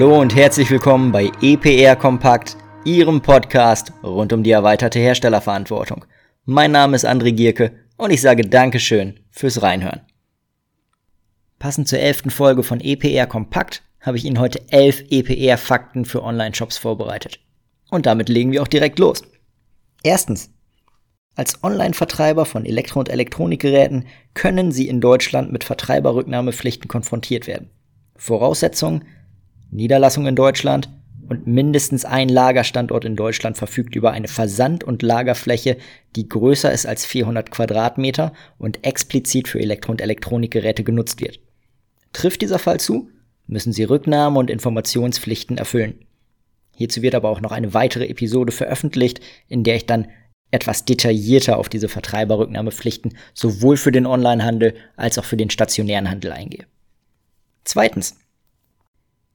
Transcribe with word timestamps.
Hallo 0.00 0.20
und 0.20 0.36
herzlich 0.36 0.70
willkommen 0.70 1.10
bei 1.10 1.28
EPR 1.42 1.96
Kompakt, 1.96 2.56
Ihrem 2.84 3.20
Podcast 3.20 3.92
rund 4.04 4.32
um 4.32 4.44
die 4.44 4.52
erweiterte 4.52 5.00
Herstellerverantwortung. 5.00 6.04
Mein 6.44 6.70
Name 6.70 6.94
ist 6.94 7.04
André 7.04 7.32
Gierke 7.32 7.72
und 7.96 8.12
ich 8.12 8.20
sage 8.20 8.42
Dankeschön 8.42 9.18
fürs 9.32 9.60
Reinhören. 9.60 10.02
Passend 11.58 11.88
zur 11.88 11.98
elften 11.98 12.30
Folge 12.30 12.62
von 12.62 12.80
EPR 12.80 13.26
Kompakt 13.26 13.82
habe 14.00 14.16
ich 14.16 14.24
Ihnen 14.24 14.38
heute 14.38 14.62
elf 14.68 15.02
EPR-Fakten 15.10 16.04
für 16.04 16.22
Online-Shops 16.22 16.78
vorbereitet. 16.78 17.40
Und 17.90 18.06
damit 18.06 18.28
legen 18.28 18.52
wir 18.52 18.62
auch 18.62 18.68
direkt 18.68 19.00
los. 19.00 19.22
Erstens. 20.04 20.50
Als 21.34 21.64
Online-Vertreiber 21.64 22.44
von 22.44 22.64
Elektro- 22.64 23.00
und 23.00 23.08
Elektronikgeräten 23.08 24.06
können 24.34 24.70
Sie 24.70 24.86
in 24.86 25.00
Deutschland 25.00 25.50
mit 25.50 25.64
Vertreiberrücknahmepflichten 25.64 26.86
konfrontiert 26.86 27.48
werden. 27.48 27.72
Voraussetzung, 28.14 29.02
Niederlassung 29.70 30.26
in 30.26 30.36
Deutschland 30.36 30.88
und 31.28 31.46
mindestens 31.46 32.04
ein 32.04 32.28
Lagerstandort 32.28 33.04
in 33.04 33.16
Deutschland 33.16 33.58
verfügt 33.58 33.94
über 33.94 34.12
eine 34.12 34.28
Versand- 34.28 34.82
und 34.82 35.02
Lagerfläche, 35.02 35.76
die 36.16 36.28
größer 36.28 36.72
ist 36.72 36.86
als 36.86 37.04
400 37.04 37.50
Quadratmeter 37.50 38.32
und 38.56 38.84
explizit 38.84 39.46
für 39.46 39.60
Elektro- 39.60 39.92
und 39.92 40.00
Elektronikgeräte 40.00 40.84
genutzt 40.84 41.20
wird. 41.20 41.38
Trifft 42.12 42.40
dieser 42.40 42.58
Fall 42.58 42.80
zu, 42.80 43.10
müssen 43.46 43.72
Sie 43.72 43.84
Rücknahme- 43.84 44.38
und 44.38 44.50
Informationspflichten 44.50 45.58
erfüllen. 45.58 46.06
Hierzu 46.74 47.02
wird 47.02 47.14
aber 47.14 47.28
auch 47.28 47.40
noch 47.40 47.52
eine 47.52 47.74
weitere 47.74 48.06
Episode 48.06 48.52
veröffentlicht, 48.52 49.20
in 49.48 49.64
der 49.64 49.76
ich 49.76 49.86
dann 49.86 50.08
etwas 50.50 50.84
detaillierter 50.84 51.58
auf 51.58 51.68
diese 51.68 51.88
Vertreiberrücknahmepflichten 51.88 53.18
sowohl 53.34 53.76
für 53.76 53.92
den 53.92 54.06
Onlinehandel 54.06 54.74
als 54.96 55.18
auch 55.18 55.24
für 55.24 55.36
den 55.36 55.50
stationären 55.50 56.08
Handel 56.10 56.32
eingehe. 56.32 56.66
Zweitens. 57.64 58.16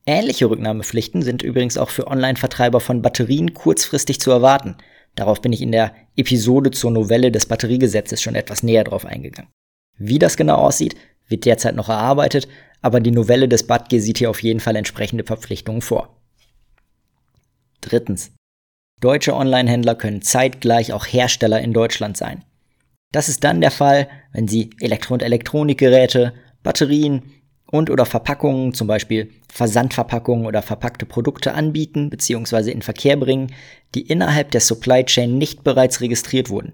Ähnliche 0.06 0.50
Rücknahmepflichten 0.50 1.22
sind 1.22 1.44
übrigens 1.44 1.78
auch 1.78 1.90
für 1.90 2.08
Online-Vertreiber 2.08 2.82
von 2.82 3.02
Batterien 3.02 3.54
kurzfristig 3.54 4.20
zu 4.20 4.32
erwarten. 4.32 4.76
Darauf 5.16 5.42
bin 5.42 5.54
ich 5.54 5.62
in 5.62 5.72
der 5.72 5.94
Episode 6.18 6.72
zur 6.72 6.92
Novelle 6.92 7.32
des 7.32 7.46
Batteriegesetzes 7.46 8.22
schon 8.22 8.36
etwas 8.36 8.64
näher 8.64 8.84
drauf 8.84 9.06
eingegangen. 9.06 9.52
Wie 9.98 10.20
das 10.20 10.36
genau 10.36 10.56
aussieht, 10.56 10.96
wird 11.30 11.46
derzeit 11.46 11.76
noch 11.76 11.88
erarbeitet, 11.88 12.48
aber 12.82 13.00
die 13.00 13.12
Novelle 13.12 13.48
des 13.48 13.66
BATG 13.66 14.00
sieht 14.00 14.18
hier 14.18 14.30
auf 14.30 14.44
jeden 14.44 14.60
Fall 14.60 14.76
entsprechende 14.76 15.24
Verpflichtungen 15.24 15.82
vor. 15.82 16.18
Drittens. 17.80 18.32
Deutsche 19.00 19.36
Online-Händler 19.36 19.96
können 19.96 20.22
zeitgleich 20.22 20.92
auch 20.92 21.06
Hersteller 21.06 21.62
in 21.62 21.74
Deutschland 21.74 22.18
sein. 22.18 22.44
Das 23.12 23.30
ist 23.30 23.44
dann 23.44 23.62
der 23.62 23.72
Fall, 23.72 24.10
wenn 24.34 24.48
sie 24.48 24.72
Elektro- 24.80 25.14
und 25.14 25.24
Elektronikgeräte, 25.24 26.34
Batterien 26.64 27.24
und 27.74 27.90
oder 27.90 28.06
Verpackungen, 28.06 28.74
zum 28.74 28.88
Beispiel 28.88 29.32
Versandverpackungen 29.52 30.46
oder 30.46 30.62
verpackte 30.62 31.06
Produkte 31.06 31.54
anbieten 31.54 32.10
bzw. 32.10 32.72
in 32.72 32.84
Verkehr 32.84 33.18
bringen, 33.18 33.52
die 33.96 34.02
innerhalb 34.02 34.52
der 34.52 34.62
Supply 34.62 35.04
Chain 35.04 35.38
nicht 35.38 35.64
bereits 35.64 36.00
registriert 36.00 36.50
wurden. 36.50 36.74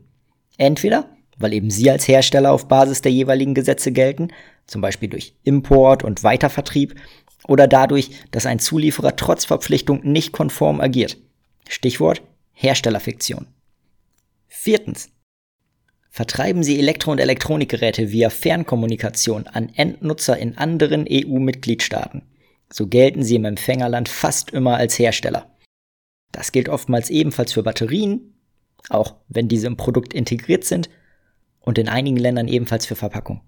Entweder 0.58 1.10
weil 1.40 1.54
eben 1.54 1.72
sie 1.72 1.90
als 1.90 2.08
Hersteller 2.08 2.52
auf 2.52 2.68
Basis 2.68 3.02
der 3.02 3.12
jeweiligen 3.12 3.54
Gesetze 3.54 3.92
gelten, 3.92 4.28
zum 4.68 4.82
Beispiel 4.82 5.10
durch 5.10 5.34
Import 5.44 6.04
und 6.04 6.24
Weitervertrieb, 6.24 6.96
oder 7.48 7.68
dadurch, 7.68 8.12
dass 8.32 8.46
ein 8.46 8.60
Zulieferer 8.60 9.16
trotz 9.16 9.46
Verpflichtung 9.46 10.02
nicht 10.04 10.34
konform 10.34 10.82
agiert. 10.82 11.18
Stichwort 11.68 12.22
Herstellerfiktion. 12.52 13.48
Viertens. 14.48 15.10
Vertreiben 16.10 16.64
Sie 16.64 16.80
Elektro- 16.80 17.12
und 17.12 17.20
Elektronikgeräte 17.20 18.12
via 18.12 18.30
Fernkommunikation 18.30 19.48
an 19.48 19.70
Endnutzer 19.76 20.38
in 20.38 20.58
anderen 20.58 21.06
EU-Mitgliedstaaten. 21.10 22.24
So 22.72 22.88
gelten 22.88 23.24
sie 23.24 23.36
im 23.36 23.46
Empfängerland 23.46 24.10
fast 24.10 24.52
immer 24.52 24.78
als 24.78 24.98
Hersteller. 25.00 25.56
Das 26.32 26.52
gilt 26.52 26.70
oftmals 26.70 27.10
ebenfalls 27.10 27.54
für 27.54 27.64
Batterien, 27.64 28.36
auch 28.90 29.16
wenn 29.28 29.48
diese 29.48 29.68
im 29.68 29.78
Produkt 29.78 30.14
integriert 30.14 30.64
sind, 30.64 30.90
und 31.60 31.78
in 31.78 31.90
einigen 31.90 32.18
Ländern 32.18 32.48
ebenfalls 32.48 32.86
für 32.86 32.96
Verpackung. 32.96 33.42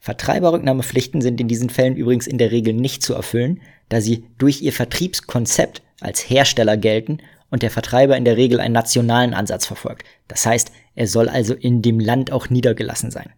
Vertreiberrücknahmepflichten 0.00 1.22
sind 1.22 1.40
in 1.40 1.48
diesen 1.48 1.70
Fällen 1.70 1.96
übrigens 1.96 2.26
in 2.26 2.38
der 2.38 2.50
Regel 2.50 2.74
nicht 2.74 3.02
zu 3.02 3.14
erfüllen, 3.14 3.62
da 3.88 4.00
sie 4.00 4.26
durch 4.38 4.62
ihr 4.62 4.72
Vertriebskonzept 4.72 5.82
als 6.00 6.28
Hersteller 6.28 6.76
gelten 6.76 7.18
und 7.50 7.62
der 7.62 7.70
Vertreiber 7.70 8.16
in 8.16 8.24
der 8.24 8.36
Regel 8.36 8.60
einen 8.60 8.74
nationalen 8.74 9.32
Ansatz 9.32 9.66
verfolgt. 9.66 10.04
Das 10.28 10.44
heißt, 10.44 10.72
er 10.94 11.06
soll 11.06 11.28
also 11.28 11.54
in 11.54 11.82
dem 11.82 12.00
Land 12.00 12.30
auch 12.32 12.50
niedergelassen 12.50 13.10
sein. 13.10 13.30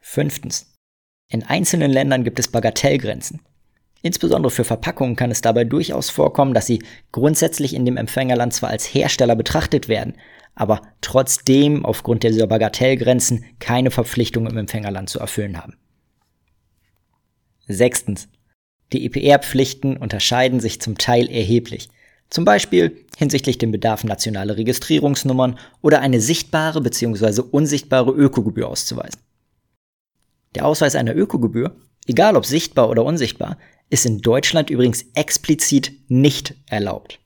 Fünftens. 0.00 0.72
In 1.28 1.42
einzelnen 1.42 1.90
Ländern 1.90 2.22
gibt 2.22 2.38
es 2.38 2.48
Bagatellgrenzen. 2.48 3.40
Insbesondere 4.02 4.50
für 4.52 4.62
Verpackungen 4.62 5.16
kann 5.16 5.32
es 5.32 5.40
dabei 5.40 5.64
durchaus 5.64 6.10
vorkommen, 6.10 6.54
dass 6.54 6.66
sie 6.66 6.84
grundsätzlich 7.10 7.74
in 7.74 7.84
dem 7.84 7.96
Empfängerland 7.96 8.52
zwar 8.52 8.70
als 8.70 8.84
Hersteller 8.84 9.34
betrachtet 9.34 9.88
werden, 9.88 10.14
aber 10.54 10.82
trotzdem 11.00 11.84
aufgrund 11.84 12.22
dieser 12.22 12.46
Bagatellgrenzen 12.46 13.44
keine 13.58 13.90
Verpflichtung 13.90 14.46
im 14.46 14.56
Empfängerland 14.56 15.10
zu 15.10 15.18
erfüllen 15.18 15.60
haben. 15.60 15.74
Sechstens. 17.66 18.28
Die 18.92 19.04
EPR-Pflichten 19.06 19.96
unterscheiden 19.96 20.60
sich 20.60 20.80
zum 20.80 20.96
Teil 20.96 21.28
erheblich. 21.28 21.88
Zum 22.30 22.44
Beispiel 22.44 23.04
hinsichtlich 23.16 23.58
dem 23.58 23.72
Bedarf 23.72 24.04
nationaler 24.04 24.56
Registrierungsnummern 24.56 25.58
oder 25.80 26.00
eine 26.00 26.20
sichtbare 26.20 26.80
bzw. 26.80 27.42
unsichtbare 27.50 28.10
Ökogebühr 28.10 28.68
auszuweisen. 28.68 29.20
Der 30.54 30.66
Ausweis 30.66 30.96
einer 30.96 31.14
Ökogebühr, 31.14 31.76
egal 32.06 32.36
ob 32.36 32.46
sichtbar 32.46 32.88
oder 32.88 33.04
unsichtbar, 33.04 33.58
ist 33.90 34.06
in 34.06 34.20
Deutschland 34.20 34.70
übrigens 34.70 35.04
explizit 35.14 35.92
nicht 36.08 36.54
erlaubt. 36.66 37.20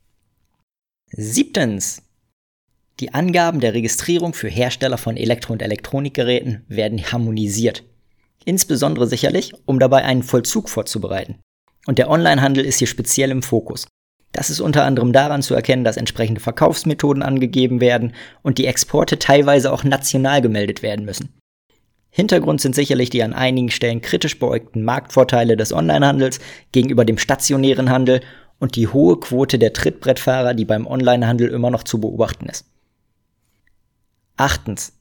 Siebtens. 1.12 2.03
Die 3.00 3.15
Angaben 3.15 3.61
der 3.61 3.72
Registrierung 3.72 4.34
für 4.34 4.49
Hersteller 4.49 4.99
von 4.99 5.17
Elektro- 5.17 5.55
und 5.55 5.62
Elektronikgeräten 5.62 6.65
werden 6.69 7.00
harmonisiert. 7.11 7.82
Insbesondere 8.44 9.06
sicherlich, 9.06 9.53
um 9.65 9.78
dabei 9.78 10.05
einen 10.05 10.22
Vollzug 10.22 10.69
vorzubereiten. 10.69 11.37
Und 11.87 11.99
der 11.99 12.11
Onlinehandel 12.11 12.65
ist 12.65 12.78
hier 12.78 12.87
speziell 12.87 13.31
im 13.31 13.43
Fokus. 13.43 13.87
Das 14.40 14.48
ist 14.48 14.60
unter 14.60 14.86
anderem 14.86 15.12
daran 15.12 15.42
zu 15.42 15.54
erkennen, 15.54 15.84
dass 15.84 15.98
entsprechende 15.98 16.40
Verkaufsmethoden 16.40 17.22
angegeben 17.22 17.82
werden 17.82 18.14
und 18.40 18.56
die 18.56 18.64
Exporte 18.64 19.18
teilweise 19.18 19.70
auch 19.70 19.84
national 19.84 20.40
gemeldet 20.40 20.82
werden 20.82 21.04
müssen. 21.04 21.34
Hintergrund 22.08 22.62
sind 22.62 22.74
sicherlich 22.74 23.10
die 23.10 23.22
an 23.22 23.34
einigen 23.34 23.70
Stellen 23.70 24.00
kritisch 24.00 24.38
beäugten 24.38 24.82
Marktvorteile 24.82 25.58
des 25.58 25.74
Onlinehandels 25.74 26.40
gegenüber 26.72 27.04
dem 27.04 27.18
stationären 27.18 27.90
Handel 27.90 28.22
und 28.58 28.76
die 28.76 28.88
hohe 28.88 29.20
Quote 29.20 29.58
der 29.58 29.74
Trittbrettfahrer, 29.74 30.54
die 30.54 30.64
beim 30.64 30.86
Onlinehandel 30.86 31.50
immer 31.50 31.68
noch 31.68 31.82
zu 31.82 32.00
beobachten 32.00 32.46
ist. 32.46 32.64
Achtens. 34.38 34.94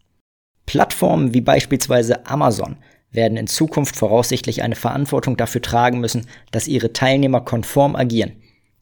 Plattformen 0.65 1.33
wie 1.33 1.39
beispielsweise 1.39 2.25
Amazon 2.25 2.75
werden 3.11 3.37
in 3.37 3.47
Zukunft 3.47 3.95
voraussichtlich 3.95 4.63
eine 4.63 4.75
Verantwortung 4.75 5.37
dafür 5.37 5.61
tragen 5.61 6.01
müssen, 6.01 6.27
dass 6.51 6.67
ihre 6.67 6.91
Teilnehmer 6.91 7.39
konform 7.39 7.95
agieren. 7.95 8.33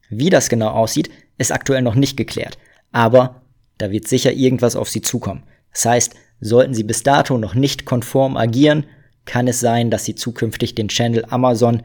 Wie 0.10 0.30
das 0.30 0.50
genau 0.50 0.70
aussieht, 0.70 1.10
ist 1.38 1.52
aktuell 1.52 1.82
noch 1.82 1.96
nicht 1.96 2.18
geklärt, 2.18 2.58
aber 2.92 3.42
da 3.78 3.92
wird 3.92 4.08
sicher 4.08 4.32
irgendwas 4.32 4.76
auf 4.76 4.90
sie 4.90 5.02
zukommen. 5.02 5.44
Das 5.72 5.86
heißt, 5.86 6.16
sollten 6.40 6.74
sie 6.74 6.84
bis 6.84 7.04
dato 7.04 7.38
noch 7.38 7.56
nicht 7.56 7.86
konform 7.86 8.38
agieren, 8.38 8.86
kann 9.26 9.48
es 9.48 9.60
sein, 9.60 9.92
dass 9.92 10.06
sie 10.06 10.16
zukünftig 10.16 10.76
den 10.76 10.88
Channel 10.88 11.26
Amazon 11.30 11.84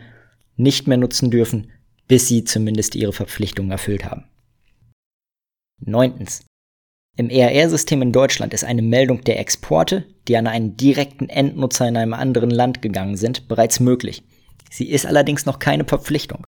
nicht 0.56 0.86
mehr 0.86 0.96
nutzen 0.96 1.30
dürfen, 1.30 1.70
bis 2.08 2.28
sie 2.28 2.44
zumindest 2.44 2.94
ihre 2.94 3.12
Verpflichtungen 3.12 3.70
erfüllt 3.70 4.04
haben. 4.04 4.24
Neuntens. 5.80 6.44
Im 7.16 7.28
ERR-System 7.28 8.00
in 8.00 8.12
Deutschland 8.12 8.54
ist 8.54 8.64
eine 8.64 8.80
Meldung 8.80 9.22
der 9.22 9.38
Exporte, 9.38 10.06
die 10.28 10.36
an 10.36 10.46
einen 10.46 10.76
direkten 10.76 11.28
Endnutzer 11.28 11.86
in 11.86 11.96
einem 11.96 12.14
anderen 12.14 12.50
Land 12.50 12.80
gegangen 12.80 13.16
sind, 13.16 13.48
bereits 13.48 13.80
möglich. 13.80 14.22
Sie 14.70 14.88
ist 14.88 15.04
allerdings 15.04 15.44
noch 15.44 15.58
keine 15.58 15.84
Verpflichtung. 15.84 16.44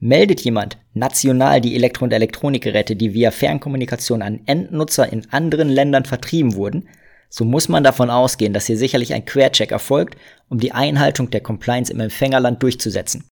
Meldet 0.00 0.40
jemand 0.40 0.78
national 0.94 1.60
die 1.60 1.76
Elektro- 1.76 2.04
und 2.04 2.12
Elektronikgeräte, 2.12 2.96
die 2.96 3.12
via 3.12 3.30
Fernkommunikation 3.30 4.22
an 4.22 4.40
Endnutzer 4.46 5.12
in 5.12 5.30
anderen 5.30 5.68
Ländern 5.68 6.06
vertrieben 6.06 6.54
wurden, 6.54 6.88
so 7.28 7.44
muss 7.44 7.68
man 7.68 7.84
davon 7.84 8.10
ausgehen, 8.10 8.52
dass 8.52 8.66
hier 8.66 8.78
sicherlich 8.78 9.12
ein 9.12 9.24
Quercheck 9.24 9.70
erfolgt, 9.70 10.16
um 10.48 10.58
die 10.58 10.72
Einhaltung 10.72 11.30
der 11.30 11.42
Compliance 11.42 11.92
im 11.92 12.00
Empfängerland 12.00 12.62
durchzusetzen. 12.62 13.28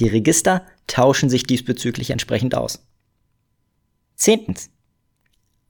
Die 0.00 0.08
Register 0.08 0.66
tauschen 0.86 1.30
sich 1.30 1.44
diesbezüglich 1.44 2.10
entsprechend 2.10 2.54
aus. 2.54 2.86
Zehntens. 4.16 4.70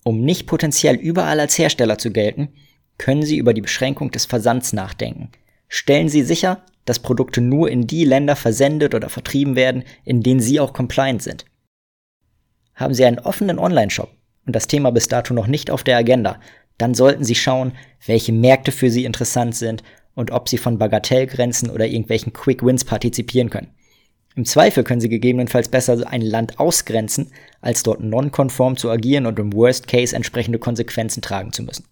Um 0.03 0.23
nicht 0.23 0.47
potenziell 0.47 0.97
überall 0.97 1.39
als 1.39 1.59
Hersteller 1.59 1.99
zu 1.99 2.11
gelten, 2.11 2.49
können 2.97 3.23
Sie 3.23 3.37
über 3.37 3.55
die 3.55 3.61
Beschränkung 3.61 4.11
des 4.11 4.25
Versands 4.25 4.73
nachdenken. 4.73 5.31
Stellen 5.69 6.09
Sie 6.09 6.23
sicher, 6.23 6.65
dass 6.89 7.01
Produkte 7.01 7.41
nur 7.41 7.71
in 7.71 7.87
die 7.87 8.05
Länder 8.05 8.37
versendet 8.37 8.95
oder 8.95 9.09
vertrieben 9.09 9.57
werden, 9.57 9.85
in 10.05 10.23
denen 10.23 10.41
Sie 10.41 10.61
auch 10.61 10.73
compliant 10.73 11.23
sind. 11.23 11.45
Haben 12.75 12.95
Sie 12.95 13.05
einen 13.05 13.19
offenen 13.19 13.59
Online-Shop 13.59 14.11
und 14.47 14.57
das 14.57 14.67
Thema 14.67 14.91
bis 14.91 15.09
dato 15.09 15.35
noch 15.35 15.47
nicht 15.47 15.71
auf 15.71 15.85
der 15.85 15.97
Agenda, 15.97 16.41
dann 16.79 16.95
sollten 16.95 17.25
Sie 17.25 17.35
schauen, 17.35 17.73
welche 18.07 18.33
Märkte 18.33 18.73
für 18.73 18.91
Sie 18.91 19.05
interessant 19.05 19.55
sind 19.57 19.83
und 20.15 20.31
ob 20.31 20.49
Sie 20.49 20.59
von 20.59 20.79
Bagatellgrenzen 20.79 21.71
oder 21.71 21.87
irgendwelchen 21.87 22.33
Quick 22.33 22.65
Wins 22.65 22.85
partizipieren 22.85 23.51
können. 23.51 23.75
Im 24.37 24.45
Zweifel 24.45 24.85
können 24.85 25.01
Sie 25.01 25.09
gegebenenfalls 25.09 25.69
besser 25.69 26.09
ein 26.09 26.23
Land 26.23 26.61
ausgrenzen, 26.61 27.33
als 27.61 27.83
dort 27.83 28.01
nonkonform 28.01 28.77
zu 28.77 28.89
agieren 28.89 29.27
und 29.27 29.39
im 29.41 29.53
Worst 29.53 29.89
Case 29.89 30.15
entsprechende 30.15 30.61
Konsequenzen 30.61 31.21
tragen 31.21 31.53
zu 31.53 31.65
müssen. 31.65 31.85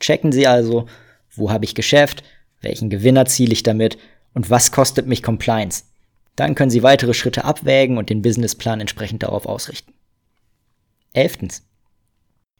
Checken 0.00 0.32
Sie 0.32 0.48
also, 0.48 0.86
wo 1.34 1.52
habe 1.52 1.64
ich 1.64 1.76
Geschäft, 1.76 2.24
welchen 2.60 2.90
Gewinn 2.90 3.16
erziele 3.16 3.52
ich 3.52 3.62
damit 3.62 3.96
und 4.34 4.50
was 4.50 4.72
kostet 4.72 5.06
mich 5.06 5.22
Compliance. 5.22 5.84
Dann 6.36 6.54
können 6.54 6.70
Sie 6.70 6.82
weitere 6.82 7.14
Schritte 7.14 7.44
abwägen 7.44 7.98
und 7.98 8.10
den 8.10 8.22
Businessplan 8.22 8.80
entsprechend 8.80 9.22
darauf 9.22 9.46
ausrichten. 9.46 9.92
Elftens. 11.12 11.64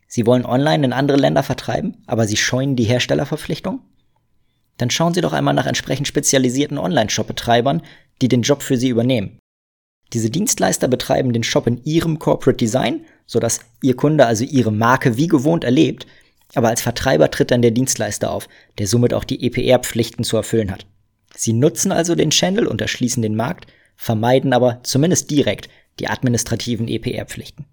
Sie 0.09 0.27
wollen 0.27 0.47
online 0.47 0.87
in 0.87 0.93
andere 0.93 1.19
Länder 1.19 1.43
vertreiben, 1.43 1.99
aber 2.07 2.27
Sie 2.27 2.37
scheuen 2.37 2.77
die 2.77 2.85
Herstellerverpflichtung? 2.85 3.81
Dann 4.79 4.91
schauen 4.91 5.13
Sie 5.15 5.21
doch 5.21 5.33
einmal 5.33 5.55
nach 5.55 5.67
entsprechend 5.67 6.09
spezialisierten 6.09 6.79
Online-Shop-Betreibern, 6.79 7.83
die 8.23 8.29
den 8.29 8.43
Job 8.43 8.63
für 8.63 8.77
Sie 8.77 8.89
übernehmen. 8.89 9.39
Diese 10.13 10.31
Dienstleister 10.31 10.89
betreiben 10.89 11.33
den 11.33 11.43
Shop 11.43 11.67
in 11.67 11.85
ihrem 11.85 12.19
Corporate 12.19 12.57
Design, 12.57 13.05
sodass 13.27 13.61
Ihr 13.83 13.95
Kunde 13.95 14.27
also 14.27 14.45
Ihre 14.45 14.73
Marke 14.73 15.19
wie 15.19 15.27
gewohnt 15.27 15.65
erlebt, 15.65 16.07
aber 16.55 16.69
als 16.69 16.81
Vertreiber 16.81 17.31
tritt 17.31 17.51
dann 17.51 17.61
der 17.61 17.73
Dienstleister 17.73 18.31
auf, 18.31 18.49
der 18.79 18.87
somit 18.87 19.13
auch 19.13 19.25
die 19.25 19.45
EPR-Pflichten 19.45 20.25
zu 20.25 20.37
erfüllen 20.37 20.71
hat. 20.71 20.87
Sie 21.39 21.53
nutzen 21.53 21.93
also 21.93 22.15
den 22.15 22.31
Channel 22.31 22.67
und 22.67 22.81
erschließen 22.81 23.23
den 23.23 23.37
Markt, 23.37 23.67
vermeiden 23.97 24.53
aber 24.53 24.81
zumindest 24.83 25.31
direkt 25.31 25.69
die 25.99 26.09
administrativen 26.09 26.89
EPR-Pflichten. 26.89 27.67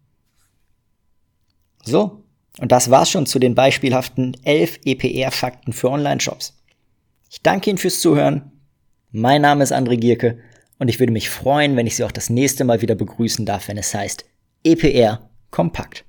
So, 1.83 2.23
und 2.59 2.71
das 2.71 2.89
war's 2.89 3.09
schon 3.09 3.25
zu 3.25 3.39
den 3.39 3.55
beispielhaften 3.55 4.37
11 4.43 4.79
EPR-Fakten 4.85 5.73
für 5.73 5.89
Online-Shops. 5.89 6.57
Ich 7.29 7.41
danke 7.41 7.69
Ihnen 7.69 7.79
fürs 7.79 7.99
Zuhören 7.99 8.51
mein 9.17 9.43
Name 9.43 9.63
ist 9.63 9.71
André 9.71 9.95
Gierke 9.95 10.39
und 10.77 10.89
ich 10.89 10.99
würde 10.99 11.13
mich 11.13 11.29
freuen, 11.29 11.77
wenn 11.77 11.87
ich 11.87 11.95
Sie 11.95 12.03
auch 12.03 12.11
das 12.11 12.29
nächste 12.29 12.65
Mal 12.65 12.81
wieder 12.81 12.95
begrüßen 12.95 13.45
darf, 13.45 13.69
wenn 13.69 13.77
es 13.77 13.93
heißt 13.93 14.25
EPR 14.65 15.29
Kompakt. 15.51 16.03